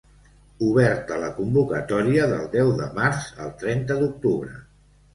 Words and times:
Oberta 0.67 1.19
la 1.25 1.29
convocatòria 1.41 2.25
del 2.33 2.49
deu 2.57 2.75
de 2.83 2.91
març 2.99 3.31
al 3.47 3.57
trenta 3.63 4.03
d'octubre. 4.05 4.61